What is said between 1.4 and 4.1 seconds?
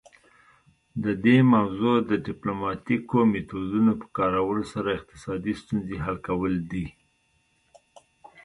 موضوع د ډیپلوماتیکو میتودونو په